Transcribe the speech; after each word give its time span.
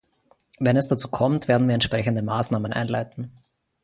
Wenn 0.57 0.77
es 0.77 0.87
dazu 0.87 1.09
kommt, 1.11 1.47
werden 1.47 1.67
wir 1.67 1.75
entsprechende 1.75 2.23
Maßnahmen 2.23 2.73
einleiten. 2.73 3.31